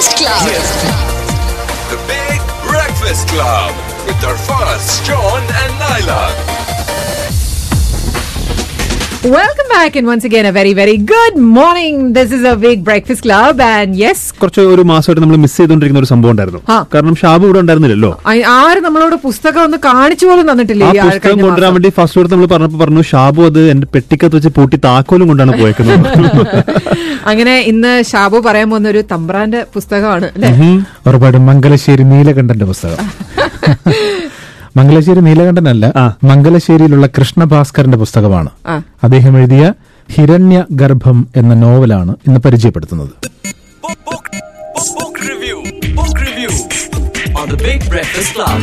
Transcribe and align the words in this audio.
Breakfast 0.00 0.16
Club. 0.16 0.48
The 1.90 1.96
Big 2.06 2.40
Breakfast 2.66 3.28
Club 3.28 3.74
with 4.06 4.18
first 4.38 5.04
John 5.04 5.42
and 5.42 5.72
Nyla. 5.74 6.49
Welcome 9.22 9.68
back 9.68 9.96
and 9.96 10.06
once 10.06 10.24
again 10.24 10.46
a 10.46 10.52
very 10.52 10.72
very 10.72 10.96
good 10.98 11.34
morning. 11.36 12.14
This 12.14 12.32
is 12.32 12.42
a 12.42 12.56
big 12.56 12.82
breakfast 12.82 13.22
club 13.26 13.60
and 13.62 13.90
yes. 13.94 14.18
കുറച്ച് 14.40 14.62
ഒരു 14.72 14.82
മാസമായിട്ട് 14.90 15.22
നമ്മൾ 15.24 15.38
miss 15.42 15.56
ചെയ്തുകൊണ്ടിരിക്കുന്ന 15.58 16.00
ഒരു 16.02 16.08
സംഭവം 16.10 16.32
ഉണ്ടായിരുന്നു. 16.34 16.60
കാരണം 16.94 17.16
ഷാബു 17.22 17.44
ഇവിടെ 17.46 17.60
ഉണ്ടായിരുന്നില്ലല്ലോ. 17.62 18.10
ആര് 18.54 18.80
നമ്മളോട് 18.86 19.16
പുസ്തകം 19.26 19.62
ഒന്ന് 19.66 19.78
കാണിച്ചു 19.88 20.26
പോലും 20.30 20.46
തന്നിട്ടില്ലേ 20.50 20.86
ആ 20.86 20.94
പുസ്തകം 21.08 21.36
കൊണ്ടുവരാൻ? 21.46 21.72
വേണ്ടി 21.76 21.90
ഫസ്റ്റ് 21.98 22.18
കൊടുത്ത് 22.20 22.34
നമ്മൾ 22.36 22.50
പറഞ്ഞപ്പോൾ 22.54 22.80
പറഞ്ഞു 22.84 23.04
ഷാബു 23.12 23.42
അത് 23.50 23.60
എന്റെ 23.74 23.88
പെട്ടിക്കത്ത് 23.96 24.34
വെച്ച് 24.38 24.52
പൂട്ടി 24.58 24.78
താക്കോലും 24.88 25.28
കൊണ്ടാണ് 25.32 25.58
പോയേക്കുന്നത്. 25.60 26.08
അങ്ങനെ 27.30 27.54
ഇന്ന് 27.72 27.92
ഷാബു 28.12 28.40
പറയാൻ 28.48 28.68
പോകുന്ന 28.72 28.88
ഒരു 28.94 29.02
തമ്പ്രാന്റെ 29.12 29.62
പുസ്തകമാണ് 29.76 30.28
അല്ലെ? 30.36 30.52
ഉറപ്പായിട്ടും 31.10 31.46
മംഗലശ്ശേരി 31.50 32.06
നീലകണ്ഠന്റെ 32.14 32.68
പുസ്തകം. 32.72 33.04
മംഗലശ്ശേരി 34.76 35.20
നീലകണ്ഠനല്ല. 35.20 35.84
മംഗലശ്ശേരിയിലുള്ള 36.24 37.06
കൃഷ്ണഭാസ്കറിന്റെ 37.16 37.98
പുസ്തകമാണ് 37.98 38.50
അദ്ദേഹം 39.02 39.34
എഴുതിയ 39.38 39.64
ഹിരണ്യ 40.08 40.58
ഗർഭം 40.80 41.18
എന്ന 41.36 41.54
നോവലാണ് 41.56 42.14
ഇന്ന് 42.28 42.40
പരിചയപ്പെടുത്തുന്നത് 42.46 43.12
Book, 43.84 43.98
book, 44.06 44.26
book, 44.76 44.88
book 44.98 45.16
review. 45.22 45.56
Book 45.96 46.16
review 46.20 46.50
on 47.34 47.46
the 47.48 47.58
Big 47.60 47.80
Breakfast 47.88 48.32
Club. 48.36 48.60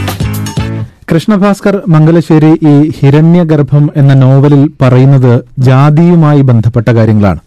കൃഷ്ണഭാസ്കർ 1.08 1.76
Mangalassery 1.94 2.50
ഈ 2.70 2.74
ഹിരണ്യഗർഭം 2.98 3.84
എന്ന 4.00 4.13
നോവലിൽ 4.22 4.63
പറയുന്നത് 4.82 5.34
ജാതിയുമായി 5.68 6.41
ബന്ധപ്പെട്ട 6.49 6.90
കാര്യങ്ങളാണ്. 6.98 7.40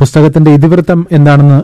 പുസ്തകത്തിന്റെ 0.00 0.50
ഇതിവൃത്തം 0.58 1.00
എന്താണെന്ന് 1.16 1.58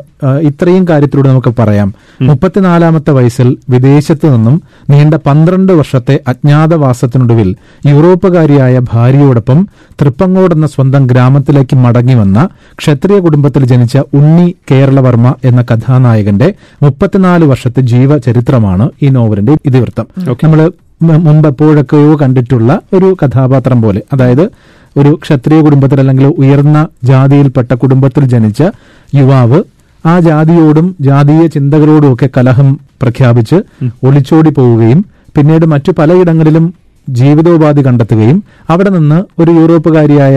ഇത്രയും 0.49 0.85
കാര്യത്തിലൂടെ 0.91 1.29
നമുക്ക് 1.29 1.53
പറയാം. 1.59 1.89
മുപ്പത്തിനാലാമത്തെ 2.29 3.13
വയസ്സിൽ 3.17 3.49
വിദേശത്ത് 3.75 4.27
നിന്നും 4.35 4.57
നീണ്ട 4.93 5.15
പന്ത്രണ്ട് 5.27 5.73
വർഷത്തെ 5.81 6.15
അജ്ഞാതവാസത്തിനൊടുവിൽ 6.33 7.51
യൂറോപ്പുകാരിയായ 7.91 8.79
ഭാര്യയോടൊപ്പം 8.93 9.61
തൃപ്പങ്ങോട് 10.03 10.55
എന്ന 10.59 10.71
സ്വന്തം 10.77 11.05
ഗ്രാമത്തിലേക്ക് 11.13 11.77
മടങ്ങി 11.85 12.17
വന്ന 12.23 12.39
ക്ഷത്രിയ 12.79 13.19
കുടുംബത്തിൽ 13.27 13.65
ജനിച്ച 13.73 13.97
ഉണ്ണി 14.21 14.55
കേരളവർമ്മ 14.71 15.35
എന്ന 15.51 15.63
കഥാനായകന്റെ 15.73 16.49
മുപ്പത്തിനാല് 16.87 17.45
വർഷത്തെ 17.53 17.81
ജീവചരിത്രമാണ് 17.93 18.87
ഈ 19.03 19.11
നോവലിന്റെ 19.19 19.57
ഇതിവൃത്തം. 19.71 20.09
നമ്മൾ 20.45 20.61
മുമ്പ് 21.21 21.49
എപ്പോഴൊക്കെയോ 21.49 22.13
കണ്ടിട്ടുള്ള 22.17 22.71
ഒരു 22.95 23.09
കഥാപാത്രം 23.21 23.79
പോലെ. 23.83 24.01
അതായത് 24.13 24.45
ഒരു 24.97 25.11
ക്ഷത്രിയ 25.23 25.59
കുടുംബത്തിൽ 25.61 25.99
അല്ലെങ്കിൽ 26.01 26.27
ഉയർന്ന 26.41 26.79
ജാതിയിൽപ്പെട്ട 27.05 27.71
കുടുംബത്തിൽ 27.83 28.25
ജനിച്ച 28.33 28.61
യുവാവ് 29.13 29.59
ആ 30.05 30.15
ജാതിയോടും 30.21 30.87
ജാതീയ 31.01 31.47
ചിന്തകളോടും 31.49 32.13
ഒക്കെ 32.13 32.29
കലഹം 32.37 32.69
പ്രഖ്യാപിച്ച് 33.03 33.59
ഒളിച്ചോടി 34.07 34.51
പോവുകയും 34.51 35.01
പിന്നീട് 35.37 35.67
മറ്റു 35.67 35.93
പലയിടങ്ങളിലും 35.99 36.67
ജീവിതോപാധി 37.09 37.83
കണ്ടെത്തുകയും 37.83 38.39
അവിടെ 38.69 38.91
നിന്ന് 38.91 39.19
ഒരു 39.41 39.53
യൂറോപ്പുകാരിയായ 39.59 40.37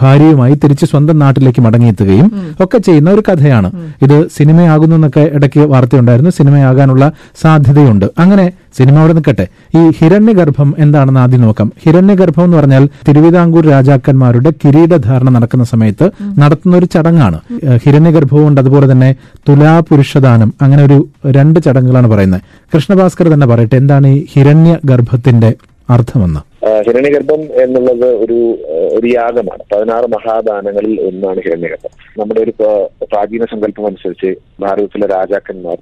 ഭാര്യയുമായി 0.00 0.54
തിരിച്ച് 0.54 0.84
സ്വന്തം 0.84 1.18
നാട്ടിലേക്ക് 1.18 1.60
മടങ്ങിയെത്തുകയും 1.60 2.32
ഒക്കെ 2.60 2.78
ചെയ്യുന്ന 2.78 3.10
ഒരു 3.10 3.22
കഥയാണ്. 3.28 3.72
ഇത് 4.02 4.28
സിനിമയാകുന്നു 4.36 4.96
എന്നൊക്കെ 4.96 5.20
ഇടയ്ക്ക് 5.20 5.60
വാർത്തയുണ്ടായിരുന്നു. 5.60 6.30
സിനിമയാകാനുള്ള 6.30 7.12
സാധ്യതയുണ്ട്. 7.42 8.06
അങ്ങനെ 8.18 8.52
സിനിമ 8.78 8.98
അവിടെ 8.98 9.12
നിൽക്കട്ടെ. 9.12 9.46
ഈ 9.76 9.90
ഹിരണ്യഗർഭം 9.98 10.74
എന്താണെന്ന് 10.78 11.20
ആദ്യം 11.20 11.40
നോക്കാം. 11.40 11.72
ഹിരണ്യഗർഭം 11.84 12.44
എന്ന് 12.44 12.56
പറഞ്ഞാൽ 12.56 12.88
തിരുവിതാംകൂർ 13.08 13.66
രാജാക്കന്മാരുടെ 13.66 14.50
കിരീടധാരണ 14.50 15.30
നടക്കുന്ന 15.30 15.64
സമയത്ത് 15.64 16.10
നടത്തുന്ന 16.38 16.76
ഒരു 16.76 16.86
ചടങ്ങാണ്. 16.86 17.40
ഹിരണ്യഗർഭവും 17.84 18.48
ഉണ്ട്. 18.48 18.60
അതുപോലെ 18.60 18.92
തന്നെ 18.92 19.14
തുലാപുരുഷദാനം. 19.48 20.54
അങ്ങനെ 20.62 20.84
ഒരു 20.84 21.08
രണ്ട് 21.26 21.60
ചടങ്ങുകളാണ് 21.60 22.06
പറയുന്നത്. 22.06 22.40
കൃഷ്ണഭാസ്കർ 22.74 23.28
തന്നെ 23.28 23.46
പറയട്ടെ 23.46 23.76
എന്താണ് 23.76 24.06
ഈ 24.06 24.26
ഹിരണ്യഗർഭത്തിന്റെ 24.32 25.54
അർത്ഥമെന്ന്. 25.90 26.49
ഹിരണ്യഗർഭം 26.62 27.62
എന്നുള്ളത് 27.62 28.14
ഒരു 28.14 28.58
ഒരു 28.92 29.06
യാഗമാണ്. 29.06 29.62
പതിനാറ് 29.72 30.04
മഹാദാനങ്ങളിൽ 30.04 31.00
ഒന്നാണ് 31.00 31.40
ഹിരണ്യഗർഭം. 31.40 32.20
നമ്മുടെ 32.20 32.40
ഒരു 32.40 32.50
പ്ര- 32.50 33.04
പ്രാചീന 33.04 33.44
സങ്കല്പം 33.44 33.86
അനുസരിച്ച് 33.86 34.36
ഭാരതത്തിലെ 34.60 35.06
രാജാക്കന്മാർ 35.06 35.78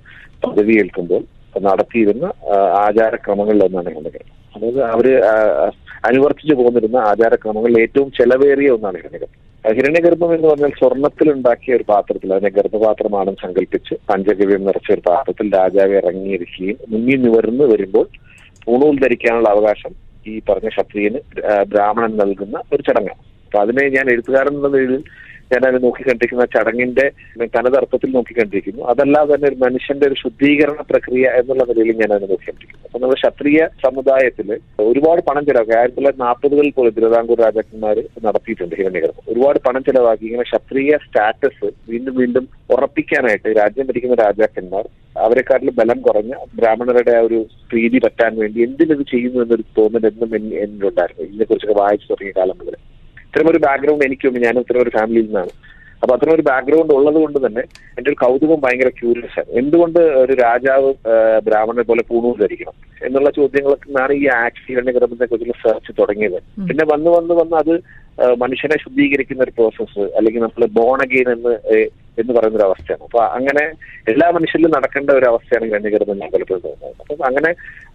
പദവി 0.47 0.75
ഏൽക്കുമ്പോൾ 0.75 1.23
നടത്തിയിരുന്ന 1.61 2.25
ആചാരക്രമങ്ങളിൽ 2.79 3.65
ഒന്നാണ് 3.65 3.89
ഹിരണ്യഗർഭം. 3.89 4.55
അതായത് 4.57 4.83
അവർ 4.83 5.23
അനുവർത്തിച്ചു 6.05 6.55
പോന്നിരുന്ന 6.55 6.97
ആചാരക്രമങ്ങളിൽ 6.97 7.81
ഏറ്റവും 7.81 8.11
ചെലവേറിയ 8.11 8.71
ഒന്നാണ് 8.71 8.97
ഹിരണ്യഗർഭം. 8.97 9.49
ഹിരണ്യഗർഭം 9.75 10.35
എന്ന് 10.35 10.49
പറഞ്ഞാൽ 10.49 10.71
സ്വർണത്തിൽ 10.79 11.33
ഉണ്ടാക്കിയ 11.33 11.77
ഒരു 11.77 11.85
പാത്രത്തിൽ 11.89 12.35
അതിനെ 12.35 12.51
ഗർഭപാത്രമാണെന്ന് 12.51 13.47
സങ്കല്പിച്ച് 13.47 13.95
പഞ്ചഗവ്യം 13.95 14.65
നിറച്ച 14.65 14.93
ഒരു 14.93 15.01
പാത്രത്തിൽ 15.01 15.55
രാജാവ് 15.55 15.95
ഇറങ്ങിയിരിക്കുകയും 15.95 16.77
മുങ്ങി 16.89 17.17
നിവർന്ന് 17.17 17.65
വരുമ്പോൾ 17.65 18.07
പൂണൂൽ 18.65 19.01
ധരിക്കാനുള്ള 19.01 19.49
അവകാശം 19.49 20.08
ഈ 20.27 20.41
പറഞ്ഞ 20.49 20.69
ക്ഷത്രിയന് 20.69 21.21
ബ്രാഹ്മണൻ 21.65 22.17
നൽകുന്ന 22.17 22.57
ഒരു 22.73 22.83
ചടങ്ങാണ്. 22.83 23.23
അപ്പൊ 23.45 23.59
അതിനെ 23.61 23.89
ഞാൻ 23.89 24.07
എഴുത്തുകാരൻ 24.11 24.55
എന്ന 24.57 24.69
നിലയിൽ 24.69 24.95
അതിനെ 25.57 25.79
നോക്കിക്കണ്ടിരിക്കുന്ന. 25.85 26.45
ചടങ്ങിന്റെ 26.55 27.07
തനതർത്ഥത്തിൽ 27.57 28.11
നോക്കിക്കണ്ടിരിക്കുന്നു. 28.17 28.83
അതല്ലാതെ 28.93 29.31
തന്നെ 29.35 29.49
ഒരു 29.51 29.59
മനുഷ്യന്റെ 29.65 30.07
ഒരു 30.09 30.17
ശുദ്ധീകരണ 30.23 30.81
പ്രക്രിയ 30.91 31.27
എന്നുള്ള 31.41 31.65
നിലയിൽ 31.71 31.97
ഞാൻ 32.03 32.13
അതിനെ 32.17 32.29
നോക്കിക്കണ്ടിരിക്കുന്നു. 32.33 32.85
അപ്പൊ 32.89 32.99
നമ്മുടെ 32.99 33.21
ക്ഷത്രിയ 33.23 33.61
സമുദായത്തിൽ 33.87 34.49
ഒരുപാട് 34.89 35.23
പണം 35.29 35.47
ചെലവാക്കി 35.49 35.75
ആയിരത്തി 35.79 35.99
തൊള്ളായിരത്തി 35.99 36.25
നാൽപ്പതുകളിൽ 36.27 36.73
പോലും 36.77 36.95
തിരുവിതാംകൂർ 36.97 37.41
രാജാക്കന്മാർ 37.47 37.97
നടത്തിയിട്ടുണ്ട് 38.27 38.77
ഹിരണ്യകർമ്മം 38.81 39.31
ഒരുപാട് 39.33 39.59
പണം 39.67 39.83
ചെലവാക്കി 39.89 40.25
ഇങ്ങനെ 40.29 40.47
ക്ഷത്രിയ 40.51 40.99
സ്റ്റാറ്റസ് 41.07 41.69
വീണ്ടും 41.91 42.17
വീണ്ടും 42.21 42.45
ഉറപ്പിക്കാനായിട്ട് 42.77 43.49
രാജ്യം 43.61 43.89
ഭരിക്കുന്ന 43.91 44.17
രാജാക്കന്മാർ 44.25 44.85
അവരെക്കാട്ടിൽ 45.27 45.71
ബലം 45.79 45.99
കുറഞ്ഞ 46.01 46.33
ബ്രാഹ്മണരുടെ 46.59 47.15
ആ 47.21 47.23
ഒരു 47.29 47.39
പ്രീതി 47.71 47.99
പറ്റാൻ 48.05 48.33
വേണ്ടി 48.43 48.59
എന്തിനത് 48.63 49.03
ചെയ്യുന്നു 49.13 49.39
എന്നൊരു 49.45 49.65
തോന്നൽ 49.79 50.07
എന്നും 50.11 50.31
എന്നിലുണ്ടായിരുന്നു. 50.37 51.25
ഇതിനെക്കുറിച്ചൊക്കെ 51.29 51.77
വായിച്ചു 51.81 52.07
തുടങ്ങിയ 52.11 52.35
കാലം 52.39 52.59
മുതൽ 52.61 52.77
ഇത്തരം 53.29 53.49
ഒരു 53.53 53.59
ബാക്ക്ഗ്രൗണ്ട് 53.65 54.05
എനിക്കുണ്ട് 54.09 54.39
ഞാനും 54.47 54.63
ഇത്തരം 54.65 54.83
ഒരു 54.85 54.93
ഫാമിലിയിൽ 54.99 55.27
നിന്നാണ്. 55.27 55.53
അപ്പൊ 56.03 56.13
അത്തരം 56.15 56.33
ഒരു 56.35 56.45
ബാക്ക്ഗ്രൗണ്ട് 56.49 56.93
ഉള്ളത് 56.97 57.17
കൊണ്ട് 57.23 57.39
തന്നെ 57.45 57.63
എന്റെ 57.99 58.09
ഒരു 58.11 58.19
കൗതുകം 58.25 58.59
ഭയങ്കര 58.65 58.91
ക്യൂരിയസ് 58.99 59.39
ആണ്. 59.41 59.49
എന്തുകൊണ്ട് 59.61 59.99
ഒരു 60.23 60.35
രാജാവ് 60.43 60.91
ബ്രാഹ്മണനെ 61.47 61.85
പോലെ 61.89 62.03
പൂണൂർ 62.11 62.35
ധരിക്കണം? 62.43 62.75
എന്നുള്ള 63.07 63.31
ചോദ്യങ്ങളൊക്കെ 63.39 63.89
നിന്നാണ് 63.89 64.13
ഈ 64.23 64.25
ആക്സിഡന്റ് 64.45 64.95
ഗ്രഹത്തെ 64.97 65.27
കുറിച്ചുള്ള 65.31 65.57
സെർച്ച് 65.65 65.93
തുടങ്ങിയത് 66.01 66.39
പിന്നെ 66.69 66.85
വന്ന് 66.93 67.11
വന്ന് 67.17 67.35
വന്ന് 67.41 67.57
അത് 67.63 67.75
മനുഷ്യനെ 68.43 68.77
ശുദ്ധീകരിക്കുന്ന 68.85 69.45
ഒരു 69.47 69.55
പ്രോസസ്സ് 69.59 70.05
അല്ലെങ്കിൽ 70.19 70.43
നമ്മൾ 70.45 70.67
ബോൺ 70.79 71.01
അഗെയിൻ 71.07 71.29
എന്ന് 71.37 71.53
എന്ന് 72.21 72.33
പറയുന്ന 72.37 72.59
ഒരു 72.61 72.67
അവസ്ഥയാണ്. 72.69 73.03
അപ്പൊ 73.09 73.21
അങ്ങനെ 73.37 73.65
എല്ലാ 74.13 74.27
മനുഷ്യരിലും 74.37 74.73
നടക്കേണ്ട 74.77 75.11
ഒരു 75.19 75.27
അവസ്ഥയാണ് 75.33 75.67
ഗണ്യകരം 75.73 76.17
ഞാൻ 76.23 76.31
പലപ്പോഴും 76.33 76.63
തോന്നുന്നത് 76.65 77.03
അപ്പം 77.03 77.21
അങ്ങനെ 77.29 77.51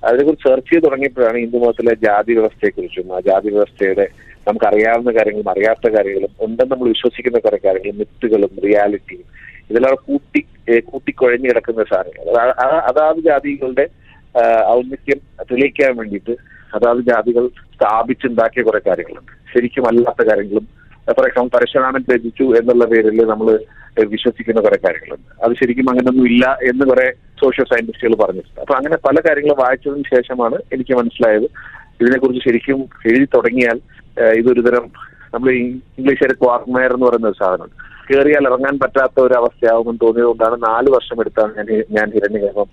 അതിനെക്കുറിച്ച് 0.07 0.45
സെർച്ച് 0.47 0.69
ചെയ്ത് 0.69 0.85
തുടങ്ങിയപ്പോഴാണ് 0.85 1.37
ഹിന്ദു 1.43 1.59
മതത്തിലെ 1.63 1.95
ജാതി 2.05 2.31
വ്യവസ്ഥയെക്കുറിച്ചും 2.37 3.11
ആ 3.15 3.19
ജാതി 3.29 3.49
വ്യവസ്ഥയുടെ 3.55 4.05
നമുക്ക് 4.47 4.65
അറിയാവുന്ന 4.65 5.11
കാര്യങ്ങളും 5.11 5.49
അറിയാത്ത 5.49 5.89
കാര്യങ്ങളും 5.89 6.29
ഉണ്ടെന്ന് 6.41 6.75
നമ്മൾ 6.75 6.87
വിശ്വസിക്കുന്ന 6.87 7.39
കുറെ 7.39 7.59
കാര്യങ്ങളും 7.65 7.97
മിത്തുകളും 7.97 8.49
റിയാലിറ്റിയും 8.63 9.23
ഇതെല്ലാം 9.69 9.95
കൂട്ടി 9.95 10.45
കൂട്ടിക്കുഴഞ്ഞു 10.79 11.49
കിടക്കുന്ന 11.49 11.83
സാധനങ്ങൾ 11.83 12.37
അതാ- 12.37 12.53
അതാത് 12.63 13.17
ജാതികളുടെ 13.17 13.87
ഔന്നിത്യം 14.67 15.17
തെളിയിക്കാൻ 15.51 15.97
വേണ്ടിയിട്ട് 15.97 16.31
അതാത് 16.75 16.97
ജാതികൾ 16.97 17.47
സ്ഥാപിച്ചുണ്ടാക്കിയ 17.47 18.63
കുറെ 18.63 18.81
കാര്യങ്ങളുണ്ട്. 18.87 19.57
ശരിക്കും 19.57 19.87
അല്ലാത്ത 19.87 20.27
കാര്യങ്ങളും 20.27 20.67
ഫോർ 21.13 21.27
എക്സാമ്പിൾ 21.27 21.57
പരശുരാമൻ 21.57 22.03
രചിച്ചു 22.15 22.43
എന്നുള്ള 22.43 22.85
പേരിൽ 22.85 23.23
നമ്മൾ 23.23 23.59
വിശ്വസിക്കുന്ന 24.05 24.61
കുറെ 24.61 24.79
കാര്യങ്ങളുണ്ട്. 24.85 25.43
അത് 25.43 25.55
ശരിക്കും 25.63 25.89
അങ്ങനെയൊന്നും 25.89 26.25
ഇല്ല 26.25 26.57
എന്ന് 26.63 26.85
കുറെ 26.85 27.13
സോഷ്യൽ 27.41 27.65
സയന്റിസ്റ്റുകൾ 27.65 28.15
പറഞ്ഞിട്ടുണ്ട്. 28.15 28.61
അപ്പൊ 28.61 28.75
അങ്ങനെ 28.75 28.97
പല 28.97 29.15
കാര്യങ്ങളും 29.29 29.57
വായിച്ചതിന് 29.59 30.03
ശേഷമാണ് 30.15 30.55
എനിക്ക് 30.73 30.93
മനസ്സിലായത്. 30.93 31.43
ഇതിനെക്കുറിച്ച് 32.01 32.49
ശരിക്കും 32.49 32.89
എഴുതി 33.05 33.25
തുടങ്ങിയാൽ 33.25 33.79
ഇതൊരു 34.39 34.61
തരം 34.67 34.85
നമ്മൾ 35.33 35.49
ഇംഗ്ലീഷുകാർ 35.99 36.31
ക്വാർമയർ 36.41 36.91
എന്ന് 36.95 37.05
പറയുന്ന 37.07 37.31
ഒരു 37.31 37.39
സാധനമുണ്ട് 37.41 37.75
കയറിയാൽ 38.07 38.45
ഇറങ്ങാൻ 38.49 38.75
പറ്റാത്ത 38.83 39.17
ഒരു 39.27 39.33
അവസ്ഥയാവുമെന്ന് 39.33 40.01
തോന്നിയതുകൊണ്ടാണ് 40.05 40.55
നാല് 40.69 40.89
വർഷം 40.95 41.19
എടുത്താണ് 41.21 41.51
ഞാൻ 41.57 41.67
ഞാൻ 41.97 42.07
ഹിരണ്യകർമ്മം 42.15 42.69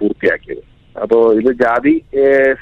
പൂർത്തിയാക്കിയത്. 0.00 0.62
അപ്പോ 1.02 1.18
ഇത് 1.40 1.50
ജാതി 1.64 1.94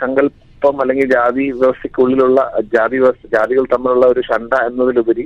സങ്കല്പം 0.03 0.81
അല്ലെങ്കിൽ 0.83 1.07
ജാതി 1.13 1.45
വ്യവസ്ഥയ്ക്കുള്ളിലുള്ള 1.61 2.41
ജാതി 2.75 2.97
വ്യവസ്ഥ 3.03 3.25
ജാതികൾ 3.37 3.65
തമ്മിലുള്ള 3.75 4.07
ഒരു 4.07 4.23
ഷണ്ട 4.31 4.53
എന്നതിലുപരി 4.69 5.25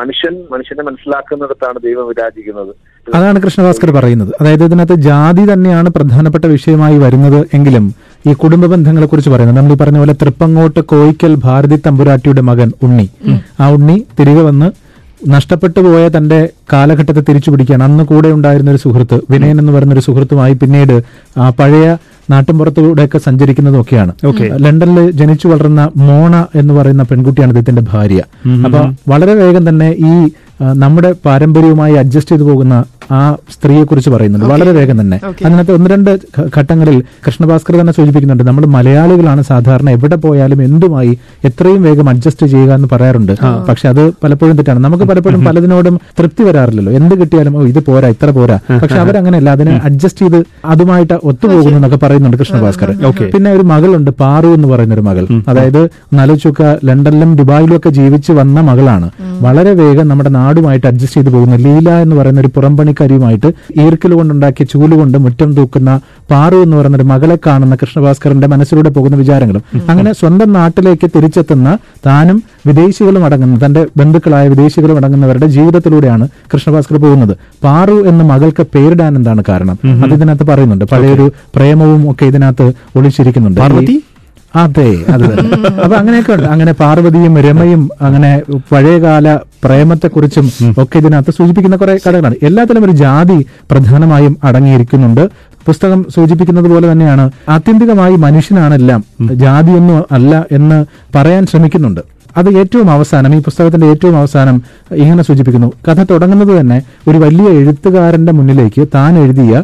മനുഷ്യൻ 0.00 0.34
മനുഷ്യനെ 0.52 0.82
മനസ്സിലാക്കുന്നിടത്താണ് 0.88 1.78
ദൈവം 1.86 2.06
വിരാജിക്കുന്നത്. 2.10 2.70
അതാണ് 3.06 3.38
കൃഷ്ണഭാസ്കർ 3.44 3.90
പറയുന്നത്. 3.98 4.32
അതായത് 4.40 4.64
ഇതിനകത്ത് 4.68 4.96
ജാതി 5.08 5.42
തന്നെയാണ് 5.52 5.88
പ്രധാനപ്പെട്ട 5.96 6.46
വിഷയമായി 6.56 6.98
വരുന്നത് 7.04 7.40
എങ്കിലും 7.58 7.86
ഈ 8.24 8.32
കുടുംബ 8.32 8.66
ബന്ധങ്ങളെ 8.66 9.06
കുറിച്ച് 9.06 9.30
പറയുന്നത്. 9.30 9.56
നമ്മൾ 9.56 9.72
ഈ 9.72 9.76
പറഞ്ഞ 9.76 9.98
പോലെ 9.98 10.14
തൃപ്പങ്ങോട്ട് 10.22 10.80
കോയിക്കൽ 10.92 11.34
ഭാരതി 11.46 11.76
തമ്പുരാട്ടിയുടെ 11.86 12.42
മകൻ 12.50 12.68
ഉണ്ണി. 12.82 13.06
ആ 13.60 13.70
ഉണ്ണി 13.76 13.96
തിരികെ 14.18 14.42
വന്ന് 14.48 14.68
നഷ്ടപ്പെട്ടു 15.34 15.80
പോയ 15.80 16.08
തന്റെ 16.16 16.38
കാലഘട്ടത്തെ 16.72 17.22
തിരിച്ചു 17.28 17.50
പിടിക്കാൻ 17.50 17.82
അന്ന് 17.82 18.04
കൂടെ 18.04 18.28
ഉണ്ടായിരുന്ന 18.28 18.70
ഒരു 18.70 18.80
സുഹൃത്ത് 18.82 19.16
വിനയൻ 19.30 19.56
എന്ന് 19.60 19.72
പറയുന്ന 19.72 19.94
ഒരു 19.94 20.04
സുഹൃത്തുമായി 20.06 20.54
പിന്നീട് 20.60 20.94
ആ 21.38 21.46
പഴയ 21.60 21.86
നാട്ടിൻപുറത്തൂടെയൊക്കെ 22.30 23.18
സഞ്ചരിക്കുന്നതൊക്കെയാണ്. 23.18 24.12
ലണ്ടനിൽ 24.64 25.10
ജനിച്ചു 25.20 25.46
വളർന്ന 25.48 25.82
മോണ 25.96 26.44
എന്ന് 26.54 26.74
പറയുന്ന 26.74 27.02
പെൺകുട്ടിയാണ് 27.02 27.50
ഇദ്ദേഹത്തിന്റെ 27.52 27.84
ഭാര്യ. 27.92 28.20
അപ്പൊ 28.66 28.80
വളരെ 29.08 29.34
വേഗം 29.34 29.68
തന്നെ 29.68 29.88
ഈ 30.10 30.14
നമ്മുടെ 30.82 31.10
പാരമ്പര്യവുമായി 31.26 31.94
അഡ്ജസ്റ്റ് 31.94 32.32
ചെയ്തു 32.34 32.44
പോകുന്ന 32.50 32.76
ആ 33.12 33.36
സ്ത്രീയെ 33.54 33.84
കുറിച്ച് 33.84 34.10
പറയുന്നുണ്ട് 34.10 34.46
വളരെ 34.46 34.72
വേഗം 34.72 35.00
തന്നെ. 35.00 35.20
അതിനകത്ത് 35.44 35.72
ഒന്ന് 35.72 35.90
രണ്ട് 35.90 36.10
ഘട്ടങ്ങളിൽ 36.58 37.02
കൃഷ്ണഭാസ്കർ 37.26 37.74
തന്നെ 37.80 37.92
സൂചിപ്പിക്കുന്നുണ്ട്. 37.92 38.44
നമ്മൾ 38.44 38.66
മലയാളികളാണ് 38.66 39.42
സാധാരണ 39.42 39.90
എവിടെ 39.90 40.16
പോയാലും 40.16 40.62
എന്തുമായി 40.62 41.18
എത്രയും 41.44 41.82
വേഗം 41.82 42.08
അഡ്ജസ്റ്റ് 42.08 42.46
ചെയ്യുക 42.46 42.72
എന്ന് 42.74 42.88
പറയാറുണ്ട്. 42.92 43.32
പക്ഷെ 43.68 43.88
അത് 43.88 44.02
പലപ്പോഴും 44.24 44.56
തെറ്റാണ്. 44.56 44.80
നമുക്ക് 44.84 45.04
പലപ്പോഴും 45.04 45.44
പലതിനോടും 45.44 46.00
തൃപ്തി 46.18 46.42
വരാറില്ലല്ലോ. 46.42 46.92
എന്ത് 46.92 47.14
കിട്ടിയാലും 47.20 47.56
ഓ 47.58 47.62
ഇത് 47.62 47.80
പോരാ 47.88 48.08
ഇത്ര 48.08 48.30
പോരാ. 48.30 48.58
പക്ഷെ 48.82 48.98
അവരങ്ങനെയല്ല. 48.98 49.50
അതിനെ 49.50 49.80
അഡ്ജസ്റ്റ് 49.84 50.20
ചെയ്ത് 50.20 50.44
അതുമായിട്ട് 50.64 51.14
ഒത്തുപോകുന്നു 51.24 51.76
എന്നൊക്കെ 51.76 51.96
പറയുന്നുണ്ട് 52.02 52.36
കൃഷ്ണഭാസ്കർ. 52.36 52.90
പിന്നെ 53.34 53.52
ഒരു 53.52 53.62
മകളുണ്ട് 53.72 54.10
പാറു 54.10 54.48
എന്ന് 54.48 54.68
പറയുന്ന 54.68 54.94
ഒരു 54.94 55.00
മകൾ 55.00 55.26
അതായത് 55.48 55.82
നലച്ചുക്ക 56.14 56.62
ലണ്ടനിലും 56.84 57.36
ദുബായിലും 57.36 57.76
ഒക്കെ 57.76 57.88
ജീവിച്ച് 57.88 58.32
വന്ന 58.32 58.60
മകളാണ്. 58.60 59.08
വളരെ 59.40 59.72
വേഗം 59.72 60.08
നമ്മുടെ 60.08 60.30
നാടുമായിട്ട് 60.30 60.86
അഡ്ജസ്റ്റ് 60.86 61.20
ചെയ്ത് 61.20 61.30
പോകുന്ന. 61.34 61.56
ലീല 61.56 61.90
എന്ന് 62.04 62.16
പറയുന്ന 62.16 62.40
ഒരു 62.40 62.50
പുറംപണിക്കാരിയുമായിട്ട് 62.98 63.48
ഈർക്കിൽ 63.80 64.12
കൊണ്ടുണ്ടാക്കിയ 64.12 64.66
ചൂലുകൊണ്ട് 64.66 65.18
മുറ്റം 65.18 65.54
തൂക്കുന്ന 65.54 65.90
പാറു 66.30 66.56
എന്ന് 66.56 66.76
പറയുന്ന 66.76 66.96
ഒരു 66.96 67.04
മകളെ 67.04 67.38
കാണുന്ന 67.46 67.74
കൃഷ്ണഭാസ്കറിന്റെ 67.74 68.46
മനസ്സിലൂടെ 68.46 68.90
പോകുന്ന 68.90 69.16
വിചാരങ്ങളും. 69.16 69.62
അങ്ങനെ 69.90 70.12
സ്വന്തം 70.12 70.52
നാട്ടിലേക്ക് 70.52 71.10
തിരിച്ചെത്തുന്ന 71.16 71.78
താനും 72.06 72.42
വിദേശികളും 72.66 73.24
അടങ്ങുന്ന 73.24 73.56
തന്റെ 73.66 73.86
ബന്ധുക്കളായ 73.96 74.48
വിദേശികളും 74.48 74.96
അടങ്ങുന്നവരുടെ 74.96 75.46
ജീവിതത്തിലൂടെയാണ് 75.46 76.28
കൃഷ്ണഭാസ്കർ 76.54 76.96
പോകുന്നത്. 77.00 77.36
പാറു 77.64 77.96
എന്ന 78.08 78.22
മകൾക്ക് 78.22 78.62
പേരിടാൻ 78.74 79.16
എന്താണ് 79.16 79.42
കാരണം? 79.48 79.78
അത് 80.04 80.12
ഇതിനകത്ത് 80.12 80.46
പറയുന്നുണ്ട്. 80.46 80.84
പഴയൊരു 80.84 81.26
പ്രേമവും 81.56 82.10
ഒക്കെ 82.10 82.24
ഇതിനകത്ത് 82.24 82.66
ഒളിച്ചിരിക്കുന്നുണ്ട്. 82.96 83.60
അതെ 84.56 85.04
അത് 85.08 85.24
അപ്പൊ 85.84 85.96
അങ്ങനെയൊക്കെ 85.96 86.32
ഉണ്ട്. 86.32 86.46
അങ്ങനെ 86.46 86.72
പാർവതിയും 86.72 87.40
രമയും 87.40 87.90
അങ്ങനെ 88.02 88.42
പഴയകാല 88.72 89.38
പ്രേമത്തെക്കുറിച്ചും 89.64 90.52
ഒക്കെ 90.78 90.98
ഇതിനകത്ത് 90.98 91.30
സൂചിപ്പിക്കുന്ന 91.30 91.76
കുറെ 91.76 91.96
കഥകളാണ്. 91.96 92.34
എല്ലാത്തിലും 92.42 92.84
ഒരു 92.84 92.92
ജാതി 92.92 93.46
പ്രധാനമായും 93.70 94.36
അടങ്ങിയിരിക്കുന്നുണ്ട്. 94.44 95.28
പുസ്തകം 95.66 96.06
സൂചിപ്പിക്കുന്നത് 96.14 96.68
പോലെ 96.68 96.92
തന്നെയാണ് 96.92 97.30
ആത്യന്തികമായി 97.48 98.16
മനുഷ്യനാണെല്ലാം 98.16 99.04
ജാതിയൊന്നും 99.32 100.04
അല്ല 100.12 100.46
എന്ന് 100.52 100.84
പറയാൻ 101.14 101.46
ശ്രമിക്കുന്നുണ്ട്. 101.46 102.00
അത് 102.36 102.58
ഏറ്റവും 102.58 102.90
അവസാനം 102.90 103.34
ഈ 103.34 103.38
പുസ്തകത്തിന്റെ 103.38 103.86
ഏറ്റവും 103.86 104.16
അവസാനം 104.16 104.62
ഇങ്ങനെ 104.94 105.22
സൂചിപ്പിക്കുന്നു. 105.22 105.72
കഥ 105.88 106.04
തുടങ്ങുന്നത് 106.10 106.60
തന്നെ 106.60 106.82
ഒരു 107.08 107.18
വലിയ 107.18 107.48
എഴുത്തുകാരന്റെ 107.48 108.32
മുന്നിലേക്ക് 108.32 108.88
താൻ 108.94 109.18
എഴുതിയ 109.18 109.62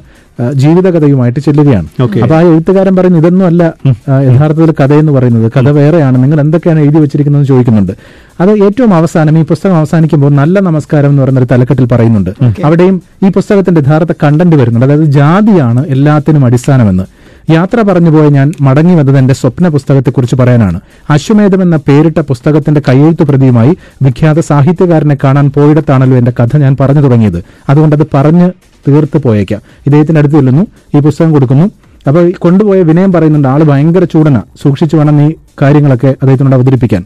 ജീവിതകഥയുമായിട്ട് 0.52 1.40
ചെല്ലുകയാണ്. 1.40 1.86
അപ്പൊ 2.22 2.34
ആ 2.34 2.40
എഴുത്തുകാരൻ 2.40 2.96
പറയുന്നത് 2.96 3.22
ഇതൊന്നും 3.22 3.46
അല്ല 3.46 3.72
യഥാർത്ഥത്തിൽ 4.08 4.72
കഥയെന്ന് 4.80 5.12
പറയുന്നത്. 5.12 5.52
കഥ 5.56 5.68
വേറെയാണ്. 5.68 6.22
നിങ്ങൾ 6.22 6.40
എന്തൊക്കെയാണ് 6.40 6.80
എഴുതി 6.80 6.98
വെച്ചിരിക്കുന്നത് 6.98 7.46
ചോദിക്കുന്നുണ്ട്. 7.46 7.92
അത് 8.40 8.50
ഏറ്റവും 8.64 8.94
അവസാനം 8.94 9.38
ഈ 9.38 9.42
പുസ്തകം 9.42 9.76
അവസാനിക്കുമ്പോൾ 9.76 10.30
നല്ല 10.30 10.60
നമസ്കാരം 10.60 11.08
എന്ന് 11.08 11.22
പറയുന്ന 11.22 11.40
ഒരു 11.40 11.46
തലക്കെട്ടിൽ 11.52 11.86
പറയുന്നുണ്ട്. 11.86 12.30
അവിടെയും 12.64 13.02
ഈ 13.26 13.28
പുസ്തകത്തിന്റെ 13.28 13.80
യഥാർത്ഥ 13.80 14.12
കണ്ടന്റ് 14.22 14.56
വരുന്നുണ്ട്. 14.56 14.86
അതായത് 14.86 15.04
ജാതിയാണ് 15.04 15.86
എല്ലാത്തിനും 15.86 16.44
അടിസ്ഥാനമെന്ന്. 16.44 17.04
യാത്ര 17.52 17.82
പറഞ്ഞു 17.82 18.10
പോയ 18.10 18.28
ഞാൻ 18.28 18.52
മടങ്ങി 18.60 18.94
വന്നത് 18.94 19.18
എന്റെ 19.18 19.34
സ്വപ്ന 19.34 19.68
പുസ്തകത്തെക്കുറിച്ച് 19.68 20.36
പറയാനാണ്. 20.36 20.80
അശ്വമേധം 21.10 21.62
എന്ന 21.62 21.76
പേരിട്ട 21.76 22.20
പുസ്തകത്തിന്റെ 22.20 22.82
കയ്യെഴുത്ത് 22.88 23.22
പ്രതിയുമായി 23.22 23.76
വിഖ്യാത 24.02 24.40
സാഹിത്യകാരനെ 24.40 25.16
കാണാൻ 25.24 25.50
പോയിടത്താണല്ലോ 25.56 26.16
എന്റെ 26.18 26.32
കഥ 26.40 26.56
ഞാൻ 26.56 26.76
പറഞ്ഞു 26.80 27.00
തുടങ്ങിയത്. 27.00 27.44
അതുകൊണ്ട് 27.68 27.96
അത് 27.96 28.06
പറഞ്ഞ് 28.14 28.50
തീർത്ത് 28.88 29.18
പോയേക്കാം. 29.22 29.60
ഇദ്ദേഹത്തിന്റെ 29.86 30.18
അടുത്ത് 30.18 30.34
ചെല്ലുന്നു 30.34 30.64
ഈ 30.96 31.00
പുസ്തകം 31.00 31.32
കൊടുക്കുന്നു. 31.32 31.66
അപ്പൊ 32.08 32.30
കൊണ്ടുപോയ 32.38 32.82
വിനയം 32.82 33.12
പറയുന്നുണ്ട് 33.12 33.48
ആൾ 33.48 33.62
ഭയങ്കര 33.62 34.04
ചൂടന. 34.04 34.38
സൂക്ഷിച്ചു 34.62 34.96
വേണം 34.96 35.22
ഈ 35.22 35.34
കാര്യങ്ങളൊക്കെ 35.62 36.06
അദ്ദേഹത്തിനോട് 36.06 36.56
അവതരിപ്പിക്കാൻ. 36.56 37.04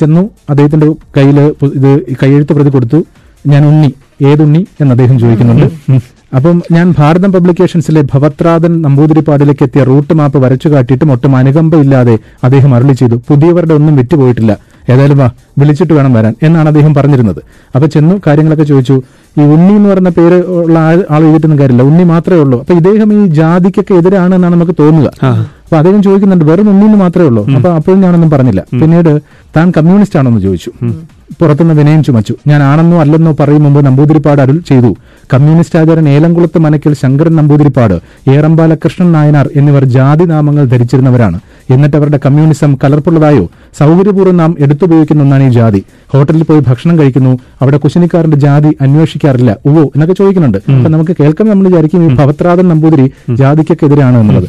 ചെന്നു 0.00 0.30
അദ്ദേഹത്തിന്റെ 0.50 0.88
കയ്യിൽ 1.16 1.40
ഇത് 1.40 1.90
കൈയെഴുത്ത് 2.00 2.16
കയ്യെഴുത്ത് 2.22 2.52
പ്രതി 2.52 2.70
കൊടുത്തു. 2.70 2.98
ഞാൻ 3.46 3.66
ഉണ്ണി 3.66 3.94
ഏതുണ്ണി 4.26 4.66
എന്ന് 4.80 4.92
അദ്ദേഹം 4.92 5.18
ചോദിക്കുന്നുണ്ട്. 5.18 5.66
അപ്പം 6.36 6.62
ഞാൻ 6.72 6.94
ഭാരതം 6.98 7.32
പബ്ലിക്കേഷൻസിലെ 7.32 8.02
ഭവത്രാദൻ 8.02 8.82
നമ്പൂതിരിപ്പാടിലേക്ക് 8.82 9.62
എത്തിയ 9.62 9.82
റൂട്ട് 9.84 10.14
മാപ്പ് 10.14 10.38
വരച്ചു 10.38 10.68
കാട്ടിയിട്ടും 10.68 11.12
ഒട്ടും 11.12 11.36
അനുകമ്പയില്ലാതെ 11.36 12.18
അദ്ദേഹം 12.44 12.74
അരളി 12.74 12.92
ചെയ്തു. 12.92 13.14
പുതിയവരുടെ 13.28 13.74
ഒന്നും 13.74 13.96
വിറ്റുപോയിട്ടില്ല. 13.96 14.56
ഏതായാലും 14.90 15.18
വാ 15.18 15.30
വിളിച്ചിട്ട് 15.58 15.92
വേണം 15.92 16.12
വരാൻ 16.12 16.34
എന്നാണ് 16.42 16.68
അദ്ദേഹം 16.68 16.94
പറഞ്ഞിരുന്നത്. 16.94 17.40
അപ്പൊ 17.74 17.86
ചെന്നു 17.88 18.20
കാര്യങ്ങളൊക്കെ 18.26 18.64
ചോദിച്ചു. 18.64 19.02
ഈ 19.40 19.44
ഉണ്ണി 19.54 19.72
എന്ന് 19.78 19.88
പറയുന്ന 19.88 20.10
പേര് 20.18 20.38
ഉള്ള 20.60 20.76
ആൾ 20.78 20.98
ആൾ 21.10 21.22
എഴുതിയിട്ടൊന്നും 21.22 21.58
കാര്യമില്ല. 21.58 21.82
ഉണ്ണി 21.90 22.04
മാത്രമേ 22.04 22.40
ഉള്ളൂ. 22.40 22.58
അപ്പൊ 22.62 22.74
ഇദ്ദേഹം 22.74 23.10
ഈ 23.18 23.26
ജാതിക്കൊക്കെ 23.38 23.94
എതിരാണ് 23.94 24.34
എന്നാണ് 24.34 24.54
നമുക്ക് 24.54 24.74
തോന്നുക. 24.80 25.08
അപ്പൊ 25.64 25.76
അദ്ദേഹം 25.76 26.02
ചോദിക്കുന്നുണ്ട് 26.02 26.44
വെറും 26.44 26.70
ഉണ്ണിന്ന് 26.72 26.98
മാത്രമേ 26.98 27.26
ഉള്ളൂ? 27.28 27.42
അപ്പൊ 27.56 27.68
അപ്പോഴും 27.78 28.00
ഞാനൊന്നും 28.00 28.30
പറഞ്ഞില്ല. 28.30 28.64
പിന്നീട് 28.80 29.12
താൻ 29.56 29.66
കമ്മ്യൂണിസ്റ്റ് 29.76 30.18
ആണെന്ന് 30.18 30.40
ചോദിച്ചു. 30.40 30.70
പുറത്തുനിന്ന് 31.40 31.74
വിനയം 31.82 32.02
ചുമച്ചു. 32.02 32.34
ഞാൻ 32.50 32.62
ആണെന്നോ 32.62 32.96
അല്ലെന്നോ 33.00 33.32
പറയും 33.40 33.62
മുമ്പ് 33.62 33.80
നമ്പൂതിരിപ്പാട് 33.86 34.40
അരുൾ 34.42 34.58
ചെയ്തു. 34.70 34.90
കമ്മ്യൂണിസ്റ്റ് 35.34 35.78
ആചാരൻ 35.78 36.08
ഏലംകുളത്ത് 36.08 36.58
മനക്കിൽ 36.58 36.92
ശങ്കരൻ 37.02 37.36
നമ്പൂതിരിപ്പാട് 37.36 37.96
ഏറമ്പാല 38.34 38.74
കൃഷ്ണൻ 38.74 39.12
നായനാർ 39.12 39.48
എന്നിവർ 39.56 39.84
ജാതി 39.96 40.24
നാമങ്ങൾ 40.24 40.64
ധരിച്ചിരുന്നവരാണ്. 40.64 41.38
എന്നിട്ട് 41.74 41.96
അവരുടെ 41.96 42.18
കമ്മ്യൂണിസം 42.24 42.78
കലർപ്പുള്ളതായോ? 42.84 43.44
സൗകര്യപൂർവം 43.78 44.36
നാം 44.36 44.56
എടുത്തുപയോഗിക്കുന്ന 44.60 45.22
ഒന്നാണ് 45.22 45.42
ഈ 45.42 45.48
ജാതി. 45.48 45.80
ഹോട്ടലിൽ 46.12 46.42
പോയി 46.42 46.60
ഭക്ഷണം 46.68 46.98
കഴിക്കുന്നു. 46.98 47.32
അവിടെ 47.62 47.76
കുശിനിക്കാരന്റെ 47.76 48.36
ജാതി 48.36 48.70
അന്വേഷിക്കാറില്ല. 48.80 49.56
ഉവോ 49.66 49.82
എന്നൊക്കെ 49.82 50.14
ചോദിക്കുന്നുണ്ട്. 50.14 50.58
അപ്പൊ 50.58 50.88
നമുക്ക് 50.94 51.16
കേൾക്കാൻ 51.20 51.48
നമ്മൾ 51.50 51.66
വിചാരിക്കും 51.68 52.04
ഈ 52.06 52.14
ഭവത്രാദൻ 52.14 52.68
നമ്പൂതിരി 52.68 53.06
ജാതിക്കൊക്കെ 53.42 53.86
എതിരാണ് 53.86 54.16
എന്നുള്ളത്. 54.16 54.48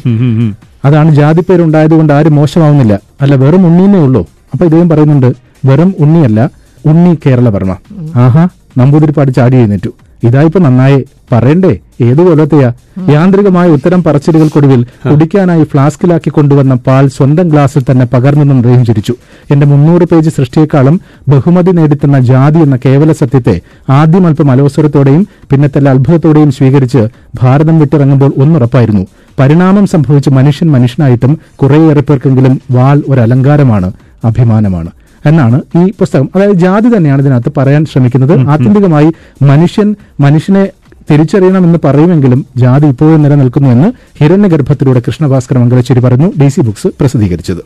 അതാണ് 0.84 1.10
ജാതി 1.14 1.40
പേരുണ്ടായതുകൊണ്ട് 1.40 2.12
ആരും 2.12 2.34
മോശമാവുന്നില്ല. 2.34 3.00
അല്ല 3.20 3.34
വെറും 3.34 3.66
ഉണ്ണീന്നേ 3.66 3.98
ഉള്ളൂ. 3.98 4.22
അപ്പൊ 4.52 4.64
ഇദ്ദേഹം 4.64 4.88
പറയുന്നുണ്ട് 4.88 5.30
വെറും 5.64 5.94
ഉണ്ണിയല്ല 5.98 6.40
ഉണ്ണി 6.86 7.18
കേരളവർമ്മ. 7.26 7.76
ആഹാ 8.16 8.48
നമ്പൂതിരിപ്പാട് 8.78 9.30
ചാടി 9.36 9.56
എഴുന്നേറ്റു. 9.56 9.90
ഇതായിപ്പോ 10.24 10.60
നന്നായേ. 10.60 11.00
പറയണ്ടേ? 11.32 11.78
ഏതു 12.00 12.22
കൊല്ലത്തെയാ? 12.22 12.72
യാന്ത്രികമായ 13.10 13.68
ഉത്തരം 13.68 14.02
പറച്ചിലുകൾക്കൊടുവിൽ 14.02 14.86
കുടിക്കാനായി 15.10 15.64
ഫ്ലാസ്കിലാക്കി 15.64 16.30
കൊണ്ടുവന്ന 16.30 16.74
പാൽ 16.74 17.08
സ്വന്തം 17.08 17.48
ഗ്ലാസ്സിൽ 17.48 17.82
തന്നെ 17.90 18.06
പകർന്നെന്നും 18.06 18.56
അദ്ദേഹം 18.56 18.84
ചിരിച്ചു. 18.84 19.14
എന്റെ 19.50 19.66
മുന്നൂറ് 19.66 20.02
പേജ് 20.02 20.30
സൃഷ്ടിയേക്കാളും 20.30 21.00
ബഹുമതി 21.28 21.70
നേടിത്തുന്ന 21.70 22.18
ജാതി 22.20 22.58
എന്ന 22.58 22.78
കേവല 22.84 23.12
സത്യത്തെ 23.12 23.60
ആദ്യം 23.90 24.26
അല്പം 24.26 24.50
അലോസരത്തോടെയും 24.50 25.26
പിന്നത്തെ 25.50 25.88
അത്ഭുതത്തോടെയും 25.88 26.52
സ്വീകരിച്ച് 26.52 27.08
ഭാരതം 27.42 27.78
വിട്ടിറങ്ങുമ്പോൾ 27.78 28.32
ഒന്നുറപ്പായിരുന്നു. 28.36 29.06
പരിണാമം 29.38 29.86
സംഭവിച്ച് 29.86 30.30
മനുഷ്യൻ 30.30 30.70
മനുഷ്യനായിട്ടും 30.70 31.38
കുറേയേറെ 31.56 32.00
പേർക്കെങ്കിലും 32.00 32.60
വാൾ 32.70 33.02
ഒരു 33.08 33.20
അലങ്കാരമാണ് 33.20 33.92
അഭിമാനമാണ്. 34.24 34.90
എന്നാണ് 35.26 35.60
ഈ 35.84 35.90
പുസ്തകം. 35.90 36.28
അതായത് 36.36 36.52
ജാതി 36.52 36.96
തന്നെയാണ് 36.96 37.22
ഇതിനകത്ത് 37.22 37.52
പറയാൻ 37.56 37.84
ശ്രമിക്കുന്നത്. 37.84 38.38
ആത്യന്തികമായി 38.48 39.12
മനുഷ്യൻ 39.42 39.94
മനുഷ്യനെ 40.20 40.68
തിരിച്ചറിയണം 41.10 41.64
എന്ന് 41.64 41.78
പറയുമെങ്കിലും 41.84 42.46
ജാതി 42.56 42.86
ഇപ്പോഴും 42.86 43.22
നിലനിൽക്കുന്നു 43.22 43.68
എന്ന് 43.68 43.92
ഹിരണ്യഗർഭത്തിലൂടെ 44.22 45.02
കൃഷ്ണഭാസ്കർ 45.06 45.58
മംഗലശ്ശേരി 45.58 46.00
പറഞ്ഞു. 46.00 46.32
ഡി 46.40 46.48
സി 46.48 46.60
ബുക്സ് 46.60 46.88
പ്രസിദ്ധീകരിച്ചത്. 47.00 47.62